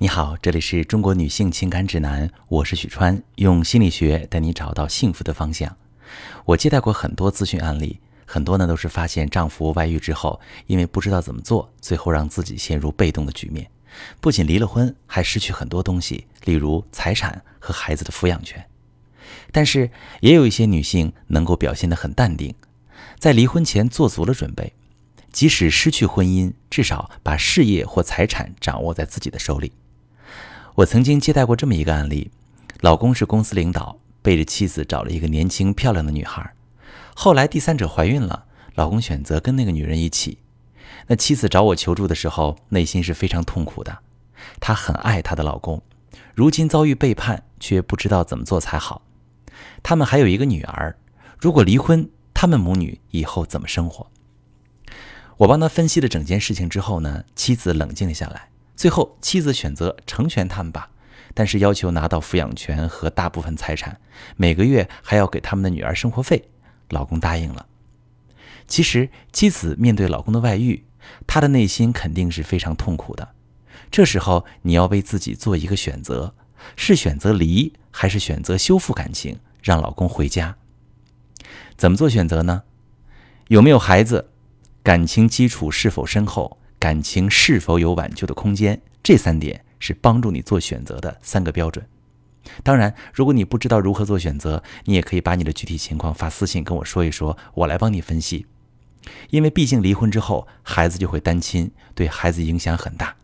[0.00, 5.76] 你好，这里是中国女性情感指南，我是许川，用心理学带你找到幸福的方向。
[6.44, 13.68] 我接待过很多咨询案例，很多呢都是发现丈夫外遇之后，因为不知道怎么做，最后让自己陷入被动的局面，
[14.20, 18.64] 不仅离了婚，还失去很多东西，例如财产和孩子的抚养权。
[19.50, 19.90] 但是
[20.20, 22.54] 也有一些女性能够表现得很淡定，
[23.18, 24.72] 在离婚前做足了准备，
[25.32, 29.72] 即使失去婚姻，至少把事业或财产掌握在自己的手里。
[30.78, 32.30] 我曾经接待过这么一个案例：
[32.82, 36.54] 老公是公司领导，背着妻子找了一个年轻漂亮的女孩。
[37.16, 38.44] 后来第三者怀孕了，
[38.76, 40.38] 老公选择跟那个女人一起。
[41.08, 43.98] 那妻子找我求助的时候，内心是非常痛苦的。
[44.60, 45.82] 她很爱她的老公，
[46.32, 49.02] 如今遭遇背叛，却不知道怎么做才好。
[49.82, 50.96] 他们还有一个女儿，
[51.40, 54.08] 如果离婚，他们母女以后怎么生活？
[55.38, 58.50] 我帮他分析了整件事情之后呢，妻子冷静了下来。
[58.78, 60.90] 最后，妻子选择成全他们吧，
[61.34, 64.00] 但是要求拿到抚养权和大部分财产，
[64.36, 66.48] 每个月还要给他们的女儿生活费。
[66.90, 67.66] 老公答应了。
[68.68, 70.84] 其实，妻子面对老公的外遇，
[71.26, 73.30] 她的内心肯定是非常痛苦的。
[73.90, 76.36] 这时候，你要为自己做一个选择：
[76.76, 80.54] 是选择离，还是选择修复感情，让老公回家？
[81.76, 82.62] 怎么做选择呢？
[83.48, 84.30] 有没有孩子？
[84.84, 86.58] 感情基础是否深厚？
[86.78, 88.80] 感情是否有挽救的空间？
[89.02, 91.86] 这三点是帮助你做选择的三个标准。
[92.62, 98.46] 当然，如果你不知道如何做选择，你也可以把你的具体情况发私信跟我说一说，我来帮你分析。
[99.30, 103.16] 因为毕竟离婚之后，孩子就会单亲，对孩子影响很大。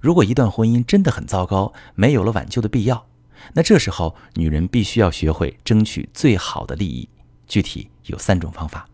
[0.00, 3.06] 如果一段婚姻真的很糟糕，没有了挽救的必要，
[3.54, 7.08] 那这时候女人必须要学会争取最好的利益。
[7.46, 8.88] 具体有三种方法。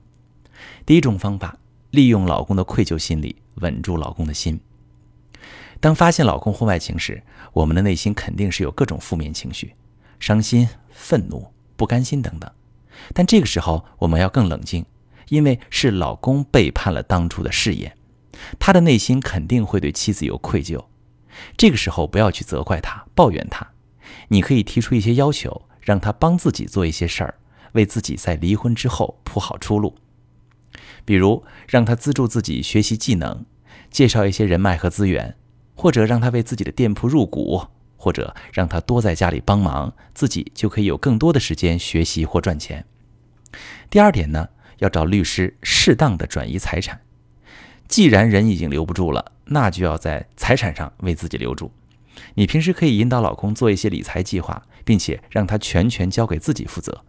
[0.84, 1.56] 第一种方法。
[1.96, 4.60] 利用老公的愧疚心理稳住老公的心。
[5.80, 7.22] 当发现老公婚外情时，
[7.54, 9.74] 我们的内心肯定是有各种负面情绪，
[10.20, 12.50] 伤心、愤怒、不甘心等等。
[13.14, 14.84] 但这个时候我们要更冷静，
[15.30, 17.96] 因为是老公背叛了当初的誓言，
[18.58, 20.84] 他的内心肯定会对妻子有愧疚。
[21.56, 23.66] 这个时候不要去责怪他、抱怨他，
[24.28, 27.34] 你可以提出一些要求，让他帮自己做一些事儿，
[27.72, 29.96] 为自己在离婚之后铺好出路。
[31.04, 33.44] 比如让他资助自己学习技能，
[33.90, 35.36] 介绍一些人脉和资源，
[35.74, 37.66] 或者让他为自己的店铺入股，
[37.96, 42.84] 或者让他多在家里帮忙，自己就可以有更多的时间学习或赚钱。
[43.88, 44.48] 第二点呢，
[44.78, 47.00] 要找律师适当的转移财产。
[47.88, 51.72] 既然人已经留不住了，那就要在财产上为自己留住。
[52.34, 57.04] 你平时可以引导老公做一些理财计划，并且让他全权交给自己负责，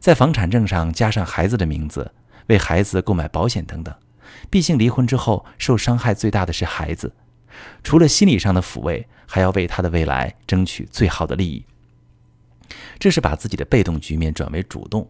[0.00, 2.12] 在房产证上加上孩子的名字。
[2.48, 3.94] 为孩子购买保险等等，
[4.50, 7.14] 毕竟离婚之后受伤害最大的是孩子。
[7.82, 11.64] 除了心理上的抚慰，还要为他的未来争取最好的利益。
[12.98, 15.08] 这是把自己的被动局面转为主动。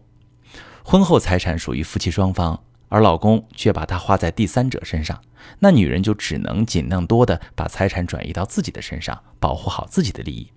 [0.83, 5.21] 婚后财产属于夫妻双方，而老公却把它花在第三者身上，
[5.59, 10.51] 那女人就只能尽量多的把财产转移到自己的身上，保护好自己的利益。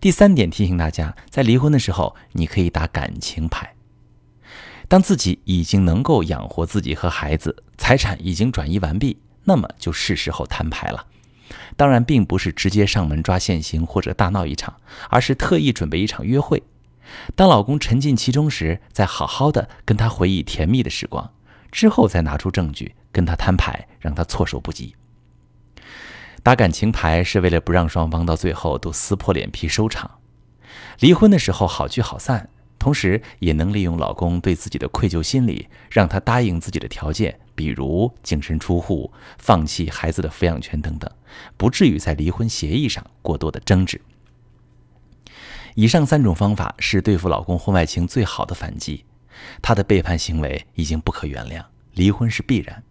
[0.00, 3.74] 第三点提醒大家，在离婚的时候，你可以打感情牌。
[4.92, 11.06] 当自己已经能够养活自己和孩子，财产已经转移完毕，那么就是时候摊牌了。
[11.78, 14.76] 当然，并不是直接上门抓现行或者大闹一场，
[15.08, 16.62] 而是特意准备一场约会。
[17.34, 21.32] 当老公沉浸其中时，再好好的跟他回忆甜蜜的时光，
[21.70, 24.94] 之后再拿出证据跟他摊牌，让他措手不及。
[26.42, 30.18] 打感情牌是为了不让双方到最后都撕破脸皮收场。
[30.98, 32.50] 离婚的时候好聚好散。
[32.82, 41.08] 同时，也能利用老公对自己的愧疚心理，让他答应自己的条件，比如净身出户、放弃孩子的抚养权等等，
[41.56, 44.00] 不至于在离婚协议上过多的争执。
[45.76, 49.04] 以上三种方法是对付老公婚外情最好的反击。
[49.62, 52.82] 他的背叛行为已经不可原谅，离婚是必然，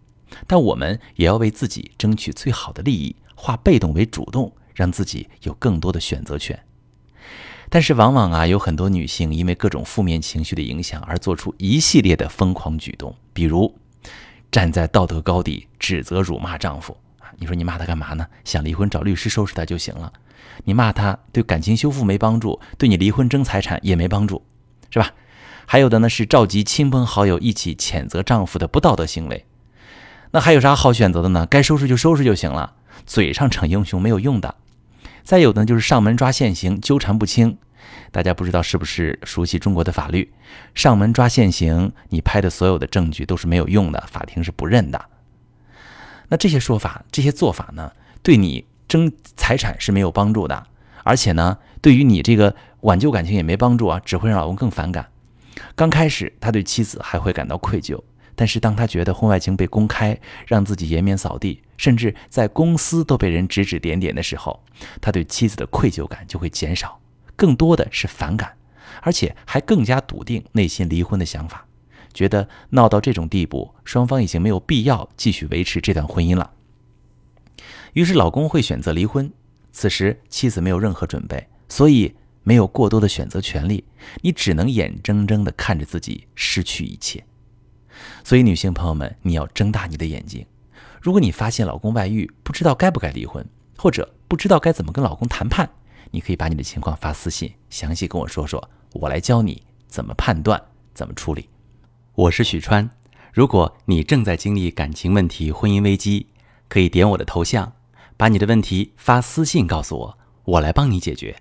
[0.46, 6.58] 但我们也要为自己争取最好的利益，化被动为主动，让自己有更多的选择权。
[7.74, 13.74] 但是往往啊，有很多女性因为各种负面情绪的影响而做出一系列的疯狂举动，比如
[14.50, 18.26] 站在道德高地指责、辱骂丈夫啊你说你骂他干嘛呢？
[18.44, 20.12] 想离婚找律师收拾他就行了。
[20.64, 24.44] 你骂他对感情修复没帮助，对你离婚争财产也没帮助，
[24.90, 25.10] 是吧？
[25.64, 29.46] 还有的呢是召集亲朋好友一起谴责丈夫的不道德行为。
[30.32, 31.46] 那还有啥好选择的呢？
[31.46, 32.74] 该收拾就收拾就行了，
[33.06, 34.56] 嘴上逞英雄没有用的。
[35.22, 37.58] 再有呢，就是上门抓现行，纠缠不清。
[38.10, 40.32] 大家不知道是不是熟悉中国的法律？
[40.74, 45.06] 上门抓现行，你拍的所有的证据都是没有用的，法庭是不认的。
[46.28, 47.92] 那这些说法、这些做法呢，
[48.22, 50.66] 对你争财产是没有帮助的，
[51.04, 55.08] 而且呢，对于你这个挽救感情也没帮助啊，只会让老公更反感。
[55.74, 58.00] 刚开始，他对妻子还会感到愧疚，
[58.34, 64.62] 但是当他觉得婚外情被公开，让自己颜面扫地，甚至在公司都被人指指点点的时候，
[65.00, 67.00] 他对妻子的愧疚感就会减少，
[67.36, 68.56] 更多的是反感，
[69.02, 71.66] 而且还更加笃定内心离婚的想法，
[72.12, 76.52] 觉得闹到这种地步，双方已经没有必要继续维持这段婚姻了。
[77.92, 79.32] 于是，老公会选择离婚。
[79.70, 82.14] 此时，妻子没有任何准备，所以。
[82.44, 83.84] 没有过多的选择权利，
[84.20, 87.24] 你只能眼睁睁地看着自己失去一切。
[88.24, 90.44] 所以，女性朋友们，你要睁大你的眼睛。
[91.02, 93.44] 如果你发现老公外遇，不知道该不该离婚，
[93.76, 95.68] 或者不知道该怎么跟老公谈判，
[96.12, 100.62] 你可以把你的情况发私信，详细跟我说说，我来教你怎么判断，
[100.94, 101.48] 怎么处理。
[102.14, 102.88] 我是许川。
[103.32, 106.28] 如果你正在经历感情问题、婚姻危机，
[106.68, 107.72] 可以点我的头像，
[108.16, 111.34] 把你的问题发私信告诉我，我来帮你解决。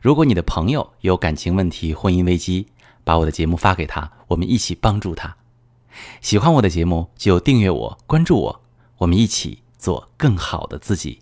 [0.00, 2.68] 如果你的朋友有感情问题、婚姻危机，
[3.02, 5.36] 把我的节目发给他，我们一起帮助他。
[6.20, 8.60] 喜欢我的节目就订阅我、关注我，
[8.98, 11.20] 我们一起做更好的自己。